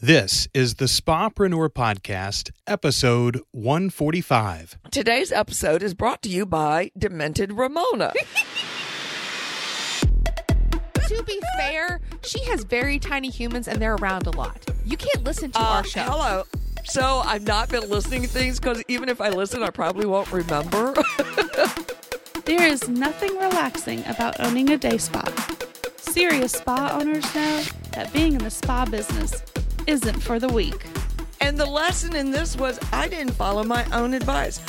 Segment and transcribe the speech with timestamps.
[0.00, 4.78] This is the Spapreneur Podcast, episode 145.
[4.92, 8.12] Today's episode is brought to you by Demented Ramona.
[11.08, 14.64] to be fair, she has very tiny humans and they're around a lot.
[14.84, 16.02] You can't listen to Uh, our show.
[16.02, 16.44] Hello.
[16.84, 20.30] So I've not been listening to things because even if I listen, I probably won't
[20.32, 20.94] remember.
[22.44, 25.22] There is nothing relaxing about owning a day spa.
[25.98, 27.62] Serious spa owners know
[27.92, 29.42] that being in the spa business
[29.88, 30.84] isn't for the weak.
[31.40, 34.60] and the lesson in this was I didn't follow my own advice.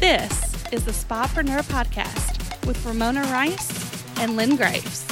[0.00, 0.32] This
[0.72, 5.06] is the Spapreneur Podcast with Ramona Rice and Lynn Graves.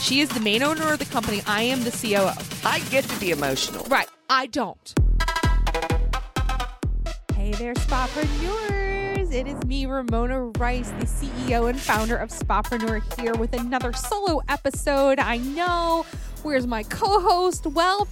[0.00, 1.42] She is the main owner of the company.
[1.48, 2.30] I am the COO.
[2.64, 3.84] I get to be emotional.
[3.86, 4.08] Right.
[4.30, 4.94] I don't.
[7.34, 9.32] Hey there, Spapreneurs.
[9.32, 14.42] It is me, Ramona Rice, the CEO and founder of Spapreneur, here with another solo
[14.48, 15.18] episode.
[15.18, 16.06] I know.
[16.44, 17.66] Where's my co host?
[17.66, 18.06] Well,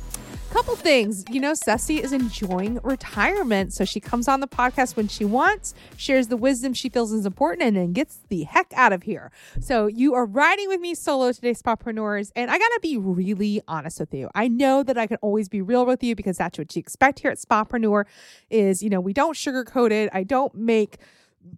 [0.54, 1.24] couple things.
[1.28, 3.72] You know, Ceci is enjoying retirement.
[3.72, 7.26] So she comes on the podcast when she wants, shares the wisdom she feels is
[7.26, 9.32] important, and then gets the heck out of here.
[9.60, 12.30] So you are riding with me solo today, Spapreneurs.
[12.36, 14.30] And I got to be really honest with you.
[14.36, 17.18] I know that I can always be real with you because that's what you expect
[17.18, 18.04] here at Spapreneur
[18.48, 20.08] is, you know, we don't sugarcoat it.
[20.12, 20.98] I don't make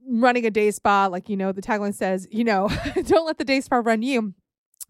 [0.08, 2.70] running a day spa like, you know, the tagline says, you know,
[3.04, 4.32] don't let the day spa run you.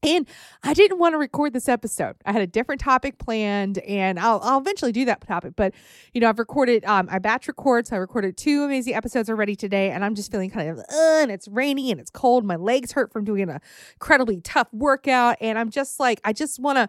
[0.02, 0.28] And
[0.62, 2.16] I didn't want to record this episode.
[2.24, 5.54] I had a different topic planned, and I'll, I'll eventually do that topic.
[5.56, 5.74] But
[6.12, 9.56] you know, I've recorded, um, I batch record, so I recorded two amazing episodes already
[9.56, 12.44] today, and I'm just feeling kind of, uh, and it's rainy and it's cold.
[12.44, 13.58] My legs hurt from doing an
[13.94, 16.88] incredibly tough workout, and I'm just like, I just want to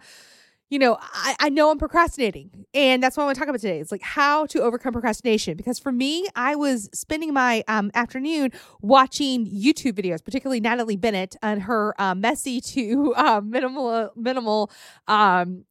[0.70, 2.66] you know, I, I know I'm procrastinating.
[2.74, 3.80] And that's what I want to talk about today.
[3.80, 5.56] It's like how to overcome procrastination.
[5.56, 8.52] Because for me, I was spending my um, afternoon
[8.82, 14.72] watching YouTube videos, particularly Natalie Bennett and her uh, messy to uh, minimal, minimal
[15.08, 15.64] um,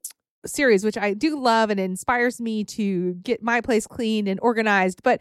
[0.47, 5.03] series, which I do love and inspires me to get my place clean and organized.
[5.03, 5.20] But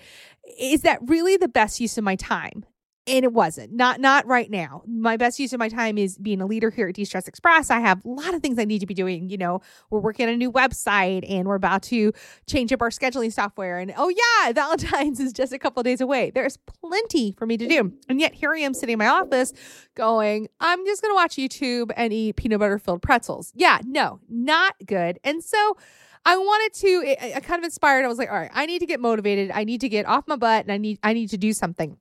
[0.59, 2.65] is that really the best use of my time?
[3.07, 4.83] And it wasn't not not right now.
[4.87, 7.69] My best use of my time is being a leader here at de-stress express.
[7.69, 9.61] I have a lot of things i need to be doing you know.
[9.89, 12.13] We're working on a new website and we're about to
[12.47, 13.79] change up our scheduling software.
[13.79, 16.31] And oh yeah valentine's is just a couple days away.
[16.31, 17.93] There's plenty for me to do.
[18.09, 19.53] And yet here i am sitting in my office
[19.95, 23.51] going i'm just going to watch youtube and eat peanut butter filled pretzels.
[23.55, 25.19] Yeah no not good.
[25.23, 25.77] And so
[26.25, 28.03] I wanted to I, I kind of inspired.
[28.03, 29.51] I was like, all right, I need to get motivated.
[29.51, 31.97] I need to get off my butt and I need I need to do something.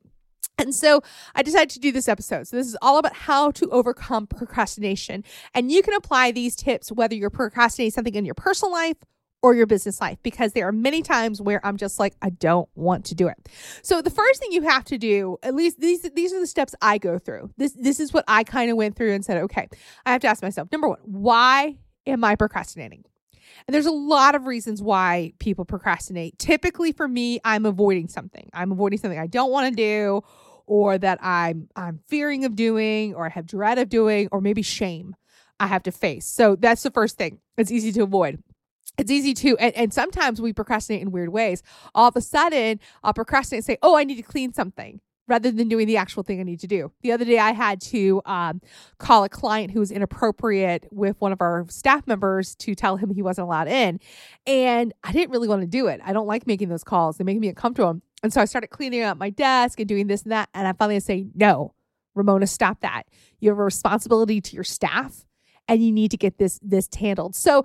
[0.58, 1.02] And so
[1.34, 2.46] I decided to do this episode.
[2.46, 5.24] So this is all about how to overcome procrastination.
[5.52, 8.96] And you can apply these tips whether you're procrastinating something in your personal life
[9.44, 12.68] or your business life because there are many times where I'm just like I don't
[12.74, 13.36] want to do it.
[13.82, 16.74] So the first thing you have to do, at least these these are the steps
[16.80, 17.50] I go through.
[17.58, 19.68] This this is what I kind of went through and said, okay,
[20.06, 21.76] I have to ask myself, number 1, why
[22.06, 23.04] am I procrastinating?
[23.66, 26.38] And there's a lot of reasons why people procrastinate.
[26.38, 28.48] Typically for me, I'm avoiding something.
[28.54, 30.22] I'm avoiding something I don't want to do
[30.66, 34.62] or that I'm I'm fearing of doing or I have dread of doing or maybe
[34.62, 35.16] shame
[35.60, 36.26] I have to face.
[36.26, 37.38] So that's the first thing.
[37.56, 38.42] It's easy to avoid.
[38.96, 41.62] It's easy to, and, and sometimes we procrastinate in weird ways.
[41.94, 45.50] All of a sudden, I'll procrastinate and say, Oh, I need to clean something rather
[45.50, 46.92] than doing the actual thing I need to do.
[47.00, 48.60] The other day, I had to um,
[48.98, 53.10] call a client who was inappropriate with one of our staff members to tell him
[53.10, 54.00] he wasn't allowed in.
[54.46, 56.00] And I didn't really want to do it.
[56.04, 58.00] I don't like making those calls, they make me uncomfortable.
[58.24, 60.48] And so I started cleaning up my desk and doing this and that.
[60.54, 61.74] And I finally say, No,
[62.14, 63.04] Ramona, stop that.
[63.38, 65.26] You have a responsibility to your staff
[65.68, 67.36] and you need to get this this handled.
[67.36, 67.64] So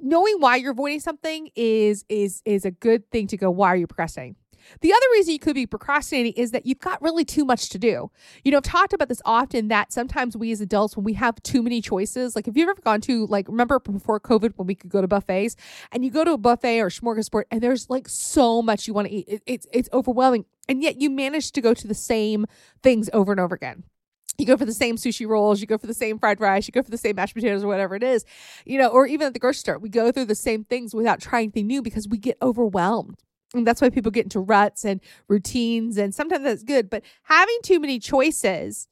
[0.00, 3.76] knowing why you're avoiding something is is is a good thing to go why are
[3.76, 4.36] you procrastinating
[4.80, 7.78] the other reason you could be procrastinating is that you've got really too much to
[7.78, 8.10] do.
[8.44, 11.42] You know, I've talked about this often that sometimes we as adults, when we have
[11.42, 14.74] too many choices, like if you've ever gone to, like, remember before COVID when we
[14.74, 15.56] could go to buffets
[15.92, 19.08] and you go to a buffet or smorgasbord and there's like so much you want
[19.08, 20.44] to eat, it, it's, it's overwhelming.
[20.68, 22.46] And yet you manage to go to the same
[22.82, 23.84] things over and over again
[24.40, 26.72] you go for the same sushi rolls, you go for the same fried rice, you
[26.72, 28.24] go for the same mashed potatoes or whatever it is,
[28.64, 31.20] you know, or even at the grocery store, we go through the same things without
[31.20, 33.22] trying anything new because we get overwhelmed.
[33.54, 35.96] And that's why people get into ruts and routines.
[35.96, 36.88] And sometimes that's good.
[36.88, 38.86] But having too many choices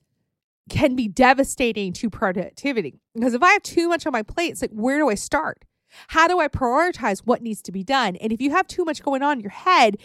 [0.68, 3.00] can be devastating to productivity.
[3.14, 5.64] Because if I have too much on my plate, it's like, where do I start?
[6.08, 8.16] How do I prioritize what needs to be done?
[8.16, 9.96] And if you have too much going on in your head,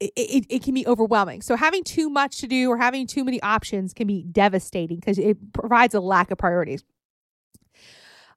[0.00, 1.42] it, it, it can be overwhelming.
[1.42, 5.18] So having too much to do or having too many options can be devastating because
[5.18, 6.84] it provides a lack of priorities.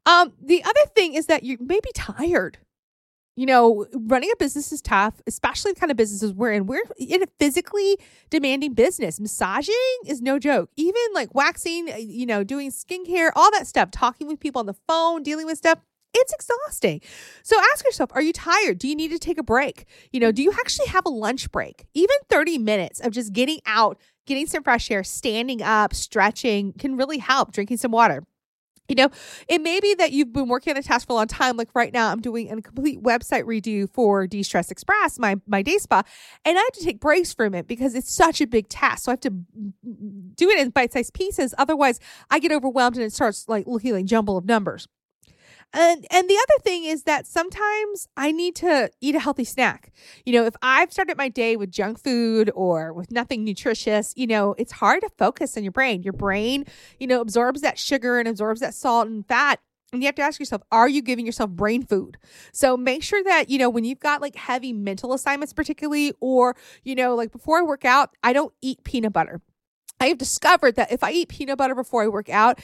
[0.06, 2.58] Um, the other thing is that you may be tired.
[3.36, 6.68] You know, running a business is tough, especially the kind of businesses we're in.
[6.68, 7.98] We're in a physically
[8.30, 9.20] demanding business.
[9.20, 9.74] Massaging
[10.06, 10.70] is no joke.
[10.76, 14.68] Even like waxing, uh, you know, doing skincare, all that stuff, talking with people on
[14.68, 15.80] the phone, dealing with stuff
[16.16, 17.02] It's exhausting.
[17.42, 18.78] So ask yourself, are you tired?
[18.78, 19.86] Do you need to take a break?
[20.12, 21.86] You know, do you actually have a lunch break?
[21.96, 26.98] Even 30 minutes of just getting out, getting some fresh air, standing up, stretching can
[26.98, 28.24] really help, drinking some water.
[28.90, 29.10] You know,
[29.48, 31.56] it may be that you've been working on a task for a long time.
[31.56, 35.62] Like right now, I'm doing a complete website redo for De Stress Express, my my
[35.62, 36.04] day spa,
[36.44, 39.06] and I have to take breaks from it because it's such a big task.
[39.06, 41.54] So I have to do it in bite sized pieces.
[41.58, 42.00] Otherwise,
[42.30, 44.88] I get overwhelmed and it starts like looking like jumble of numbers.
[45.74, 49.92] And and the other thing is that sometimes I need to eat a healthy snack.
[50.26, 54.28] You know, if I've started my day with junk food or with nothing nutritious, you
[54.28, 56.04] know, it's hard to focus on your brain.
[56.04, 56.66] Your brain,
[57.00, 59.60] you know, absorbs that sugar and absorbs that salt and fat
[59.94, 62.18] and you have to ask yourself, are you giving yourself brain food?
[62.52, 66.56] So make sure that, you know, when you've got like heavy mental assignments, particularly, or,
[66.84, 69.40] you know, like before I work out, I don't eat peanut butter.
[70.00, 72.60] I have discovered that if I eat peanut butter before I work out,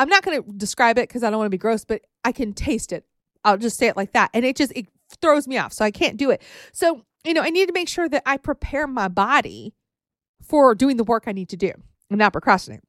[0.00, 2.32] I'm not going to describe it because I don't want to be gross, but I
[2.32, 3.04] can taste it.
[3.44, 4.30] I'll just say it like that.
[4.32, 4.86] And it just, it
[5.20, 5.74] throws me off.
[5.74, 6.40] So I can't do it.
[6.72, 9.74] So, you know, I need to make sure that I prepare my body
[10.42, 11.70] for doing the work I need to do
[12.08, 12.80] and not procrastinate.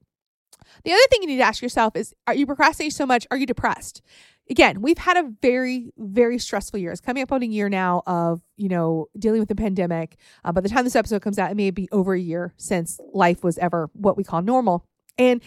[0.86, 3.28] The other thing you need to ask yourself is Are you procrastinating so much?
[3.30, 4.02] Are you depressed?
[4.50, 6.92] Again, we've had a very, very stressful year.
[6.92, 10.18] It's coming up on a year now of, you know, dealing with the pandemic.
[10.46, 13.00] Uh, by the time this episode comes out, it may be over a year since
[13.14, 14.86] life was ever what we call normal.
[15.18, 15.42] And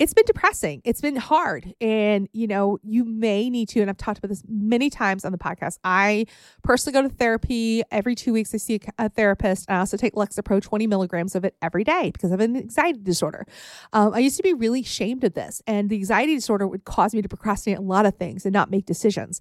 [0.00, 0.80] it's been depressing.
[0.82, 1.74] It's been hard.
[1.78, 5.30] And, you know, you may need to, and I've talked about this many times on
[5.30, 5.78] the podcast.
[5.84, 6.24] I
[6.64, 8.54] personally go to therapy every two weeks.
[8.54, 9.70] I see a, therapist.
[9.70, 13.00] I also take Lexapro, 20 milligrams of it every day because I have an anxiety
[13.02, 13.44] disorder.
[13.92, 17.14] Um, I used to be really ashamed of this, and the anxiety disorder would cause
[17.14, 19.38] me to procrastinate a lot of things and not make decisions.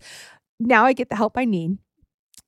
[0.60, 1.78] Now I get the help I need.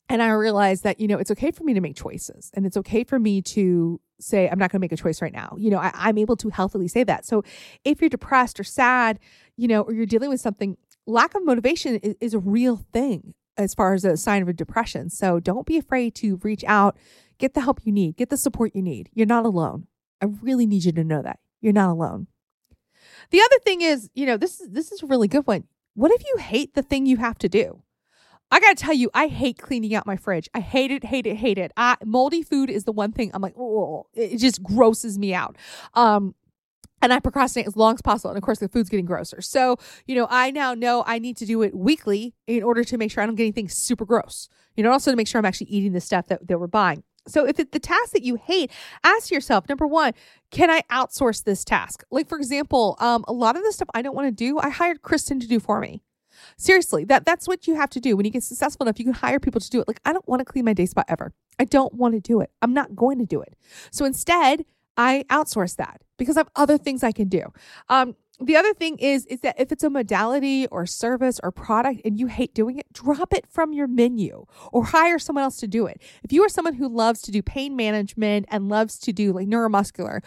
[0.09, 2.77] And I realize that, you know, it's okay for me to make choices and it's
[2.77, 5.55] okay for me to say, I'm not going to make a choice right now.
[5.57, 7.25] You know, I, I'm able to healthily say that.
[7.25, 7.43] So
[7.83, 9.19] if you're depressed or sad,
[9.55, 10.77] you know, or you're dealing with something,
[11.07, 14.53] lack of motivation is, is a real thing as far as a sign of a
[14.53, 15.09] depression.
[15.09, 16.97] So don't be afraid to reach out,
[17.37, 19.09] get the help you need, get the support you need.
[19.13, 19.87] You're not alone.
[20.21, 22.27] I really need you to know that you're not alone.
[23.31, 25.65] The other thing is, you know, this is this is a really good one.
[25.93, 27.81] What if you hate the thing you have to do?
[28.51, 30.49] I gotta tell you, I hate cleaning out my fridge.
[30.53, 31.71] I hate it, hate it, hate it.
[31.77, 35.57] I, moldy food is the one thing I'm like, oh, it just grosses me out.
[35.93, 36.35] Um,
[37.01, 38.29] and I procrastinate as long as possible.
[38.29, 39.41] And of course, the food's getting grosser.
[39.41, 42.97] So, you know, I now know I need to do it weekly in order to
[42.97, 44.49] make sure I don't get anything super gross.
[44.75, 47.03] You know, also to make sure I'm actually eating the stuff that, that we're buying.
[47.27, 48.71] So, if it's the task that you hate,
[49.03, 50.13] ask yourself number one,
[50.49, 52.03] can I outsource this task?
[52.11, 54.69] Like, for example, um, a lot of the stuff I don't want to do, I
[54.69, 56.01] hired Kristen to do for me.
[56.57, 58.15] Seriously, that that's what you have to do.
[58.15, 59.87] When you get successful enough, you can hire people to do it.
[59.87, 61.33] Like, I don't want to clean my day spot ever.
[61.59, 62.51] I don't want to do it.
[62.61, 63.55] I'm not going to do it.
[63.91, 64.65] So instead,
[64.97, 67.43] I outsource that because I have other things I can do.
[67.89, 72.01] Um, the other thing is is that if it's a modality or service or product
[72.03, 75.67] and you hate doing it, drop it from your menu or hire someone else to
[75.67, 76.01] do it.
[76.23, 79.47] If you are someone who loves to do pain management and loves to do like
[79.47, 80.21] neuromuscular,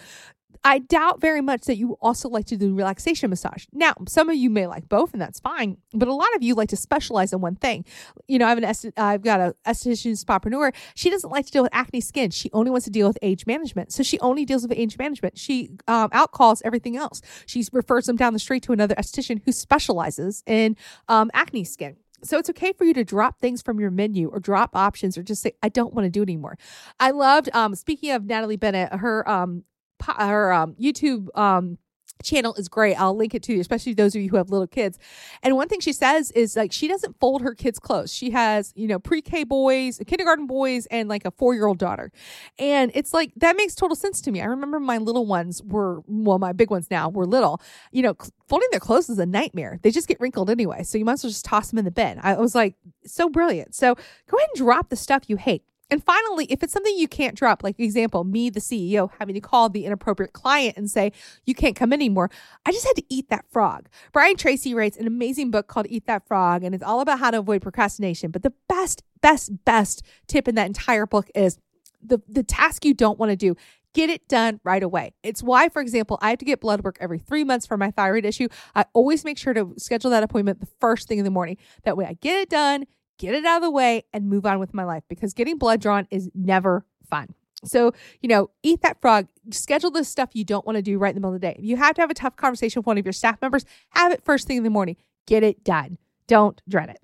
[0.65, 3.67] I doubt very much that you also like to do relaxation massage.
[3.73, 5.77] Now, some of you may like both, and that's fine.
[5.93, 7.85] But a lot of you like to specialize in one thing.
[8.29, 10.75] You know, I have an est- I've got a esthetician spapreneur.
[10.95, 12.31] She doesn't like to deal with acne skin.
[12.31, 13.93] She only wants to deal with age management.
[13.93, 15.39] So she only deals with age management.
[15.39, 17.21] She um, outcalls everything else.
[17.45, 20.77] She refers them down the street to another esthetician who specializes in
[21.09, 21.97] um, acne skin.
[22.23, 25.23] So it's okay for you to drop things from your menu or drop options or
[25.23, 26.57] just say, I don't want to do anymore.
[26.99, 29.65] I loved, um, speaking of Natalie Bennett, her um,
[30.07, 31.79] her um, YouTube um,
[32.23, 32.95] channel is great.
[32.95, 34.99] I'll link it to you, especially those of you who have little kids.
[35.43, 38.13] And one thing she says is like she doesn't fold her kids' clothes.
[38.13, 42.11] She has, you know, pre-K boys, kindergarten boys, and like a four-year-old daughter.
[42.59, 44.41] And it's like that makes total sense to me.
[44.41, 47.61] I remember my little ones were well, my big ones now were little.
[47.93, 48.17] You know,
[48.49, 49.79] folding their clothes is a nightmare.
[49.83, 50.83] They just get wrinkled anyway.
[50.83, 52.19] So you might as well just toss them in the bin.
[52.23, 53.75] I was like, so brilliant.
[53.75, 53.95] So
[54.29, 55.63] go ahead and drop the stuff you hate.
[55.91, 59.41] And finally, if it's something you can't drop, like example, me, the CEO, having to
[59.41, 61.13] call the inappropriate client and say,
[61.45, 62.31] you can't come anymore,
[62.65, 63.89] I just had to eat that frog.
[64.13, 67.31] Brian Tracy writes an amazing book called Eat That Frog, and it's all about how
[67.31, 68.31] to avoid procrastination.
[68.31, 71.59] But the best, best, best tip in that entire book is
[72.03, 73.55] the, the task you don't want to do.
[73.93, 75.15] Get it done right away.
[75.23, 77.93] It's why, for example, I have to get blood work every three months for my
[77.93, 78.49] thyroid issue.
[78.75, 81.59] I always make sure to schedule that appointment the first thing in the morning.
[81.85, 82.87] That way I get it done,
[83.19, 85.81] get it out of the way and move on with my life because getting blood
[85.81, 87.35] drawn is never fun.
[87.65, 91.11] So, you know, eat that frog, schedule the stuff you don't want to do right
[91.11, 91.57] in the middle of the day.
[91.59, 94.13] If you have to have a tough conversation with one of your staff members, have
[94.13, 94.97] it first thing in the morning.
[95.27, 95.99] Get it done.
[96.27, 96.99] Don't dread it.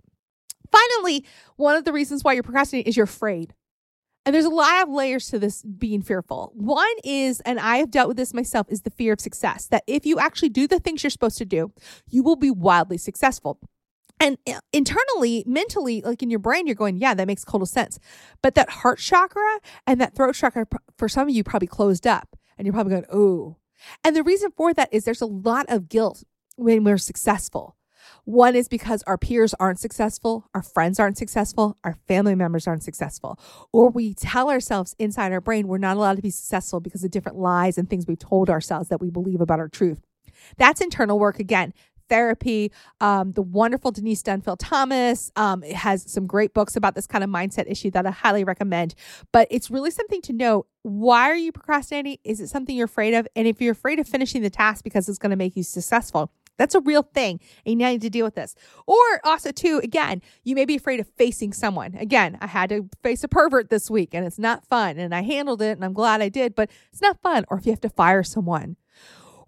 [0.70, 1.24] Finally,
[1.56, 3.54] one of the reasons why you're procrastinating is you're afraid.
[4.26, 6.52] And there's a lot of layers to this being fearful.
[6.54, 9.66] One is, and I have dealt with this myself, is the fear of success.
[9.66, 11.72] That if you actually do the things you're supposed to do,
[12.06, 13.58] you will be wildly successful.
[14.20, 17.98] And uh, internally, mentally, like in your brain, you're going, yeah, that makes total sense.
[18.42, 20.66] But that heart chakra and that throat chakra,
[20.98, 22.36] for some of you, probably closed up.
[22.58, 23.56] And you're probably going, oh.
[24.04, 26.22] And the reason for that is there's a lot of guilt
[26.56, 27.76] when we're successful.
[28.24, 32.82] One is because our peers aren't successful, our friends aren't successful, our family members aren't
[32.82, 33.38] successful.
[33.72, 37.10] Or we tell ourselves inside our brain we're not allowed to be successful because of
[37.10, 40.02] different lies and things we've told ourselves that we believe about our truth.
[40.56, 41.72] That's internal work again
[42.10, 42.70] therapy.
[43.00, 47.30] Um, the wonderful Denise Duffield Thomas um, has some great books about this kind of
[47.30, 48.94] mindset issue that I highly recommend.
[49.32, 50.66] But it's really something to know.
[50.82, 52.18] Why are you procrastinating?
[52.24, 53.26] Is it something you're afraid of?
[53.34, 56.32] And if you're afraid of finishing the task because it's going to make you successful,
[56.60, 57.40] that's a real thing.
[57.64, 58.54] And you need to deal with this.
[58.86, 61.94] Or also, too, again, you may be afraid of facing someone.
[61.94, 64.98] Again, I had to face a pervert this week and it's not fun.
[64.98, 67.46] And I handled it and I'm glad I did, but it's not fun.
[67.48, 68.76] Or if you have to fire someone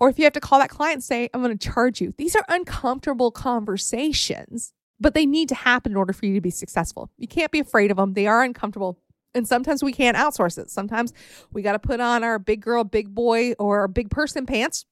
[0.03, 2.13] or if you have to call that client and say, I'm going to charge you.
[2.19, 6.51] These are uncomfortable conversations, but they need to happen in order for you to be
[6.51, 7.09] successful.
[7.19, 8.99] You can't be afraid of them, they are uncomfortable.
[9.33, 10.71] And sometimes we can't outsource it.
[10.71, 11.13] Sometimes
[11.53, 14.87] we got to put on our big girl, big boy, or big person pants.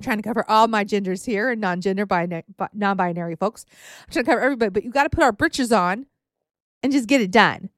[0.00, 3.66] Trying to cover all my genders here and non-gender binary, non-binary folks.
[4.06, 6.06] I'm trying to cover everybody, but you got to put our britches on
[6.84, 7.70] and just get it done.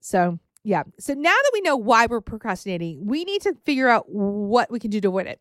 [0.00, 0.84] So yeah.
[1.00, 4.78] So now that we know why we're procrastinating, we need to figure out what we
[4.78, 5.40] can do to win it.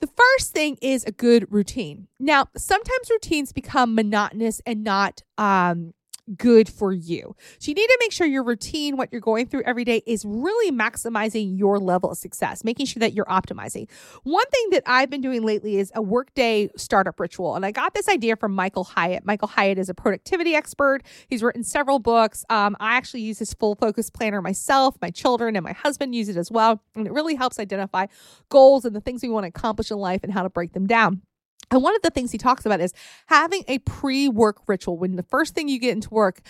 [0.00, 2.08] The first thing is a good routine.
[2.20, 5.94] Now, sometimes routines become monotonous and not um,
[6.36, 7.34] good for you.
[7.58, 10.24] So you need to make sure your routine, what you're going through every day, is
[10.24, 13.88] really maximizing your level of success, making sure that you're optimizing.
[14.22, 17.56] One thing that I've been doing lately is a workday startup ritual.
[17.56, 19.24] And I got this idea from Michael Hyatt.
[19.24, 21.02] Michael Hyatt is a productivity expert.
[21.28, 22.44] He's written several books.
[22.50, 24.96] Um, I actually use his full focus planner myself.
[25.00, 26.82] My children and my husband use it as well.
[26.94, 28.06] And it really helps identify
[28.48, 30.86] goals and the things we want to accomplish in life and how to break them
[30.86, 31.22] down.
[31.70, 32.92] And one of the things he talks about is
[33.26, 34.98] having a pre work ritual.
[34.98, 36.40] When the first thing you get into work,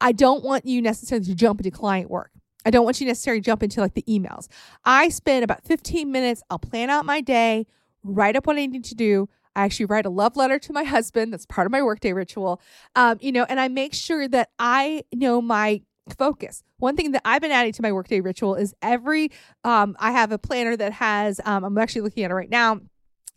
[0.00, 2.30] I don't want you necessarily to jump into client work.
[2.64, 4.48] I don't want you necessarily jump into like the emails.
[4.84, 7.66] I spend about 15 minutes, I'll plan out my day,
[8.02, 9.28] write up what I need to do.
[9.54, 11.32] I actually write a love letter to my husband.
[11.32, 12.60] That's part of my workday ritual.
[12.94, 15.80] Um, you know, and I make sure that I know my
[16.18, 16.62] focus.
[16.78, 19.30] One thing that I've been adding to my workday ritual is every
[19.64, 22.80] um, I have a planner that has um, I'm actually looking at it right now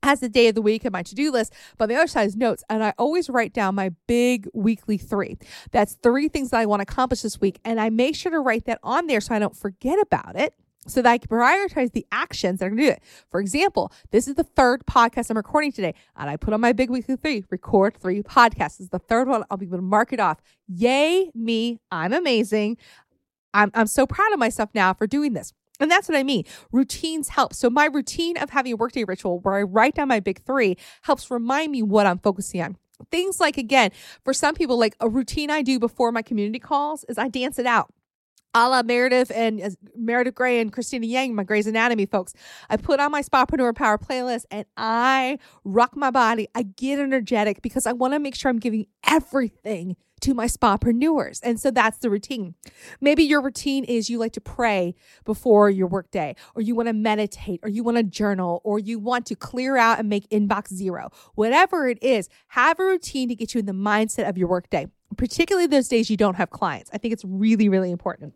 [0.04, 2.36] has the day of the week and my to-do list but the other side is
[2.36, 5.38] notes and i always write down my big weekly three
[5.72, 8.40] that's three things that i want to accomplish this week and i make sure to
[8.40, 10.54] write that on there so i don't forget about it
[10.88, 13.04] so that I can prioritize the actions that are going to do it.
[13.30, 16.74] For example, this is the third podcast I'm recording today, and I put on my
[16.74, 18.78] big weekly three, record three podcasts.
[18.78, 19.44] This is the third one.
[19.50, 20.40] I'll be able to mark it off.
[20.68, 21.80] Yay, me.
[21.92, 22.78] I'm amazing.
[23.54, 25.54] I'm, I'm so proud of myself now for doing this.
[25.80, 26.44] And that's what I mean.
[26.72, 27.54] Routines help.
[27.54, 30.78] So my routine of having a workday ritual where I write down my big three
[31.04, 32.78] helps remind me what I'm focusing on.
[33.12, 33.92] Things like, again,
[34.26, 37.58] for some people, like a routine I do before my community calls is I dance
[37.58, 37.94] it out
[38.54, 42.34] a la Meredith and uh, Meredith Grey and Cristina Yang, my Grey's Anatomy folks.
[42.70, 46.48] I put on my Spapreneur Power playlist and I rock my body.
[46.56, 51.40] I get energetic because I want to make sure I'm giving everything to my spapreneurs.
[51.44, 52.56] And so that's the routine.
[53.02, 54.96] Maybe your routine is you like to pray
[55.26, 59.00] before your workday, or you want to meditate, or you want to journal, or you
[59.00, 61.10] want to clear out and make inbox zero.
[61.36, 64.88] Whatever it is, have a routine to get you in the mindset of your workday,
[65.18, 66.90] particularly those days you don't have clients.
[66.94, 68.34] I think it's really, really important.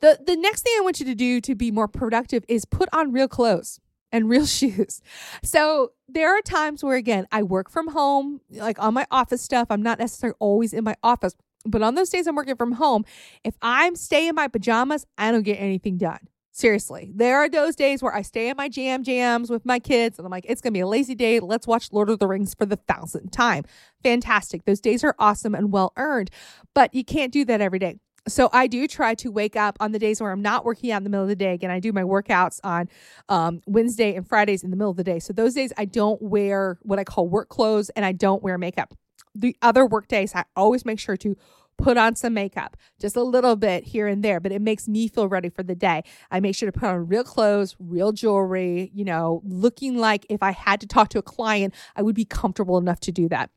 [0.00, 2.88] The, the next thing I want you to do to be more productive is put
[2.92, 3.80] on real clothes
[4.12, 5.00] and real shoes.
[5.42, 9.68] So there are times where, again, I work from home, like on my office stuff.
[9.70, 13.04] I'm not necessarily always in my office, but on those days I'm working from home,
[13.44, 16.20] if I'm staying in my pajamas, I don't get anything done.
[16.52, 20.18] Seriously, there are those days where I stay in my jam jams with my kids
[20.18, 21.38] and I'm like, it's going to be a lazy day.
[21.38, 23.64] Let's watch Lord of the Rings for the thousandth time.
[24.02, 24.64] Fantastic.
[24.64, 26.28] Those days are awesome and well earned,
[26.74, 27.98] but you can't do that every day
[28.28, 30.98] so I do try to wake up on the days where I'm not working out
[30.98, 31.54] in the middle of the day.
[31.54, 32.88] Again, I do my workouts on
[33.28, 35.18] um, Wednesday and Fridays in the middle of the day.
[35.18, 38.58] So those days I don't wear what I call work clothes and I don't wear
[38.58, 38.94] makeup.
[39.34, 41.36] The other work days, I always make sure to
[41.78, 45.08] put on some makeup, just a little bit here and there, but it makes me
[45.08, 46.02] feel ready for the day.
[46.30, 50.42] I make sure to put on real clothes, real jewelry, you know, looking like if
[50.42, 53.50] I had to talk to a client, I would be comfortable enough to do that.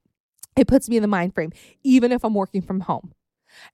[0.55, 1.51] It puts me in the mind frame,
[1.83, 3.11] even if I'm working from home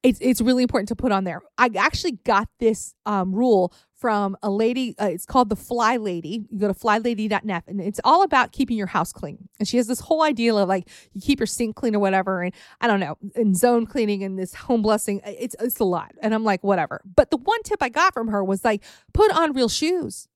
[0.03, 1.41] it's it's really important to put on there.
[1.57, 4.95] I actually got this um, rule from a lady.
[4.99, 6.45] Uh, it's called the Fly Lady.
[6.49, 9.49] You go to flylady.net, and it's all about keeping your house clean.
[9.59, 12.41] And she has this whole idea of like you keep your sink clean or whatever,
[12.41, 15.21] and I don't know, and zone cleaning and this home blessing.
[15.25, 17.01] It's it's a lot, and I'm like whatever.
[17.15, 18.83] But the one tip I got from her was like
[19.13, 20.27] put on real shoes.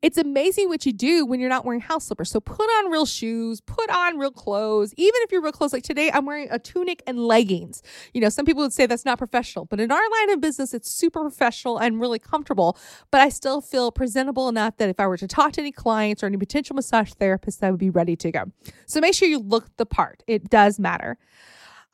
[0.00, 2.30] It's amazing what you do when you're not wearing house slippers.
[2.30, 4.94] So put on real shoes, put on real clothes.
[4.96, 7.82] Even if you're real clothes, like today, I'm wearing a tunic and leggings.
[8.14, 10.72] You know, some people would say that's not professional, but in our line of business,
[10.74, 12.78] it's super professional and really comfortable.
[13.10, 16.22] But I still feel presentable enough that if I were to talk to any clients
[16.22, 18.44] or any potential massage therapists, I would be ready to go.
[18.86, 20.22] So make sure you look the part.
[20.26, 21.18] It does matter.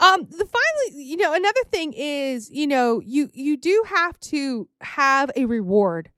[0.01, 4.69] Um, the finally, you know, another thing is, you know, you you do have to
[4.81, 6.11] have a reward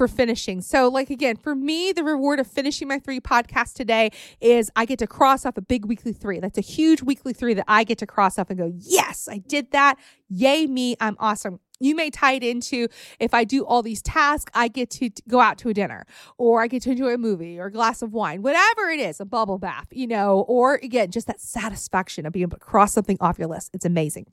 [0.00, 0.62] for finishing.
[0.62, 4.08] So, like again, for me, the reward of finishing my three podcasts today
[4.40, 6.40] is I get to cross off a big weekly three.
[6.40, 9.36] That's a huge weekly three that I get to cross off and go, yes, I
[9.36, 9.98] did that.
[10.30, 10.96] Yay, me.
[11.02, 14.90] I'm awesome you may tie it into if I do all these tasks, I get
[14.90, 16.06] to go out to a dinner
[16.38, 19.18] or I get to enjoy a movie or a glass of wine, whatever it is,
[19.20, 22.92] a bubble bath, you know, or again, just that satisfaction of being able to cross
[22.92, 23.70] something off your list.
[23.72, 24.26] It's amazing.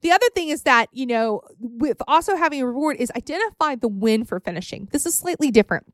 [0.00, 3.88] The other thing is that, you know, with also having a reward is identify the
[3.88, 4.88] win for finishing.
[4.92, 5.92] This is slightly different.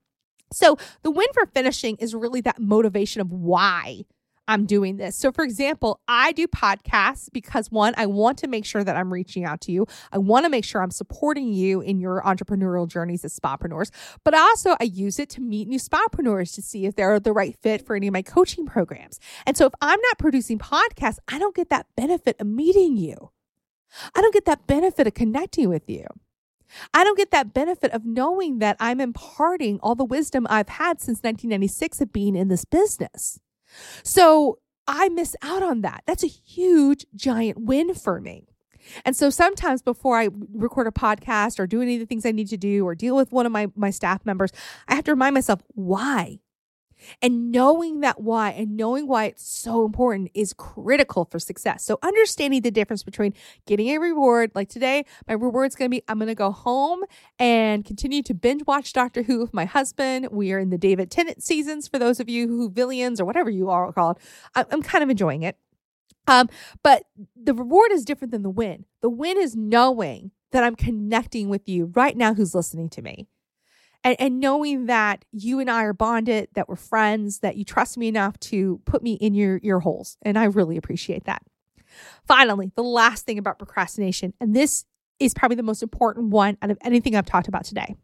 [0.52, 4.04] So the win for finishing is really that motivation of why
[4.52, 5.16] I'm doing this.
[5.16, 9.10] So, for example, I do podcasts because one, I want to make sure that I'm
[9.10, 9.86] reaching out to you.
[10.12, 13.90] I want to make sure I'm supporting you in your entrepreneurial journeys as spapreneurs.
[14.24, 17.56] But also, I use it to meet new spapreneurs to see if they're the right
[17.62, 19.18] fit for any of my coaching programs.
[19.46, 23.30] And so, if I'm not producing podcasts, I don't get that benefit of meeting you.
[24.14, 26.04] I don't get that benefit of connecting with you.
[26.92, 31.00] I don't get that benefit of knowing that I'm imparting all the wisdom I've had
[31.00, 33.40] since 1996 of being in this business.
[34.02, 36.02] So I miss out on that.
[36.06, 38.46] That's a huge, giant win for me.
[39.04, 42.32] And so sometimes before I record a podcast or do any of the things I
[42.32, 44.50] need to do or deal with one of my, my staff members,
[44.88, 46.40] I have to remind myself why.
[47.20, 51.84] And knowing that why and knowing why it's so important is critical for success.
[51.84, 53.34] So, understanding the difference between
[53.66, 57.00] getting a reward, like today, my reward's gonna be I'm gonna go home
[57.38, 60.28] and continue to binge watch Doctor Who with my husband.
[60.30, 62.70] We are in the David Tennant seasons for those of you who
[63.02, 64.18] Whovians or whatever you are called.
[64.54, 65.56] I'm kind of enjoying it.
[66.28, 66.48] Um,
[66.82, 67.04] but
[67.36, 68.84] the reward is different than the win.
[69.00, 73.26] The win is knowing that I'm connecting with you right now who's listening to me
[74.04, 77.96] and, and knowing that you and I are bonded, that we're friends, that you trust
[77.96, 80.16] me enough to put me in your ear holes.
[80.22, 81.42] And I really appreciate that.
[82.26, 84.84] Finally, the last thing about procrastination, and this
[85.18, 87.94] is probably the most important one out of anything I've talked about today.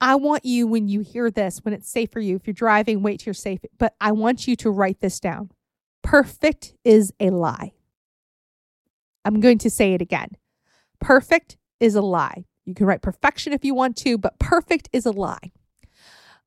[0.00, 3.02] I want you, when you hear this, when it's safe for you, if you're driving,
[3.02, 5.50] wait till you're safe, but I want you to write this down.
[6.02, 7.72] Perfect is a lie.
[9.24, 10.30] I'm going to say it again.
[11.00, 12.44] Perfect is a lie.
[12.68, 15.52] You can write perfection if you want to, but perfect is a lie.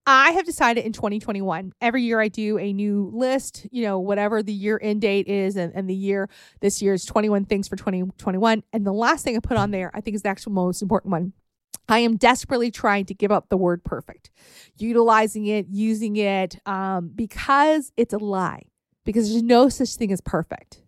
[0.05, 4.41] I have decided in 2021, every year I do a new list, you know, whatever
[4.41, 6.29] the year end date is, and, and the year
[6.60, 8.63] this year is 21 things for 2021.
[8.71, 11.12] And the last thing I put on there, I think is the actual most important
[11.12, 11.34] one.
[11.88, 14.31] I am desperately trying to give up the word perfect,
[14.77, 18.63] utilizing it, using it, um, because it's a lie,
[19.05, 20.81] because there's no such thing as perfect.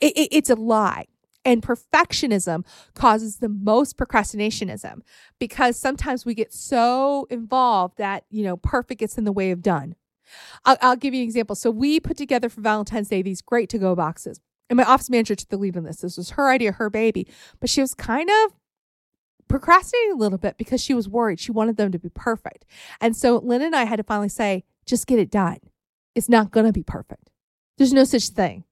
[0.00, 1.06] It, it, it's a lie.
[1.44, 5.00] And perfectionism causes the most procrastinationism
[5.38, 9.62] because sometimes we get so involved that, you know, perfect gets in the way of
[9.62, 9.94] done.
[10.64, 11.56] I'll, I'll give you an example.
[11.56, 14.40] So we put together for Valentine's Day these great to go boxes.
[14.68, 16.02] And my office manager took the lead on this.
[16.02, 17.26] This was her idea, her baby.
[17.58, 18.52] But she was kind of
[19.48, 21.40] procrastinating a little bit because she was worried.
[21.40, 22.64] She wanted them to be perfect.
[23.00, 25.58] And so Lynn and I had to finally say, just get it done.
[26.14, 27.30] It's not going to be perfect.
[27.78, 28.64] There's no such thing.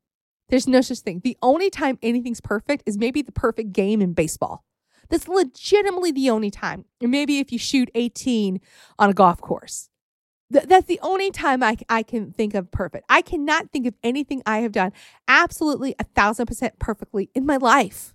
[0.48, 1.20] There's no such thing.
[1.22, 4.64] The only time anything's perfect is maybe the perfect game in baseball.
[5.10, 6.84] That's legitimately the only time.
[7.02, 8.60] Or maybe if you shoot 18
[8.98, 9.88] on a golf course.
[10.52, 13.04] Th- that's the only time I, I can think of perfect.
[13.08, 14.92] I cannot think of anything I have done
[15.26, 18.14] absolutely a thousand percent perfectly in my life.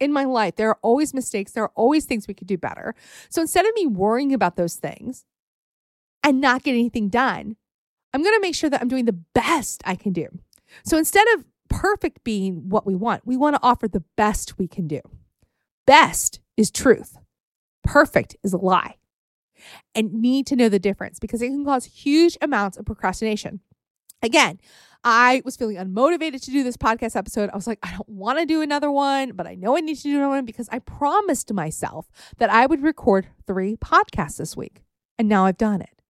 [0.00, 1.52] In my life, there are always mistakes.
[1.52, 2.94] There are always things we could do better.
[3.28, 5.24] So instead of me worrying about those things
[6.24, 7.56] and not getting anything done,
[8.12, 10.28] I'm going to make sure that I'm doing the best I can do.
[10.84, 14.68] So instead of perfect being what we want, we want to offer the best we
[14.68, 15.00] can do.
[15.86, 17.16] Best is truth,
[17.82, 18.96] perfect is a lie.
[19.94, 23.60] And need to know the difference because it can cause huge amounts of procrastination.
[24.20, 24.58] Again,
[25.04, 27.50] I was feeling unmotivated to do this podcast episode.
[27.50, 29.96] I was like, I don't want to do another one, but I know I need
[29.96, 32.08] to do another one because I promised myself
[32.38, 34.82] that I would record three podcasts this week.
[35.18, 36.02] And now I've done it.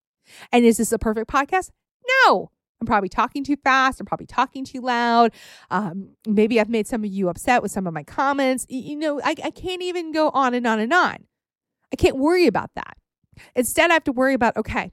[0.50, 1.70] And is this a perfect podcast?
[2.26, 2.50] No,
[2.82, 4.00] I'm probably talking too fast.
[4.00, 5.32] I'm probably talking too loud.
[5.70, 8.66] Um, maybe I've made some of you upset with some of my comments.
[8.68, 11.24] You know, I, I can't even go on and on and on.
[11.92, 12.96] I can't worry about that.
[13.54, 14.92] Instead, I have to worry about okay,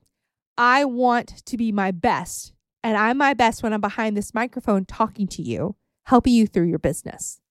[0.55, 2.53] I want to be my best.
[2.83, 5.75] And I'm my best when I'm behind this microphone talking to you,
[6.05, 7.41] helping you through your business.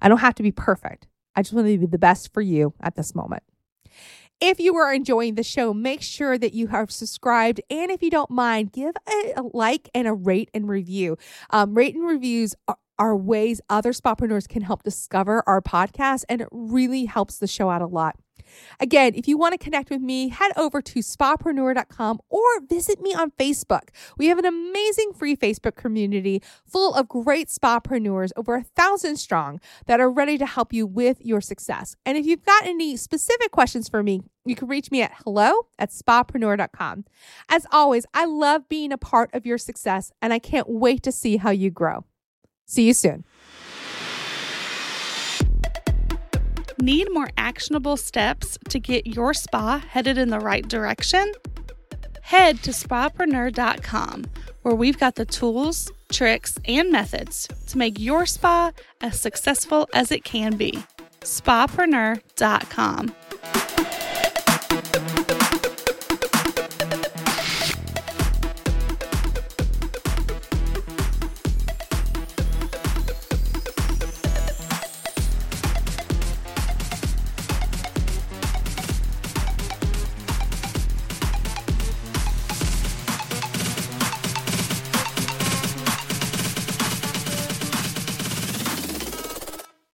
[0.00, 1.08] I don't have to be perfect.
[1.34, 3.42] I just want to be the best for you at this moment.
[4.40, 7.60] If you are enjoying the show, make sure that you have subscribed.
[7.70, 11.16] And if you don't mind, give a, a like and a rate and review.
[11.50, 16.40] Um, rate and reviews are, are ways other spapreneurs can help discover our podcast, and
[16.40, 18.16] it really helps the show out a lot.
[18.80, 23.14] Again, if you want to connect with me, head over to spapreneur.com or visit me
[23.14, 23.88] on Facebook.
[24.16, 29.60] We have an amazing free Facebook community full of great spapreneurs, over a thousand strong,
[29.86, 31.96] that are ready to help you with your success.
[32.04, 35.66] And if you've got any specific questions for me, you can reach me at hello
[35.78, 37.04] at spapreneur.com.
[37.48, 41.12] As always, I love being a part of your success, and I can't wait to
[41.12, 42.04] see how you grow.
[42.66, 43.24] See you soon.
[46.80, 51.32] Need more actionable steps to get your spa headed in the right direction?
[52.22, 54.24] Head to spapreneur.com
[54.64, 60.10] where we've got the tools, tricks, and methods to make your spa as successful as
[60.10, 60.72] it can be.
[61.20, 63.14] spapreneur.com.